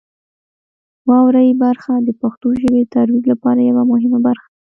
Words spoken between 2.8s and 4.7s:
د ترویج لپاره یوه مهمه برخه ده.